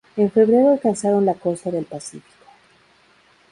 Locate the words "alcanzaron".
0.71-1.27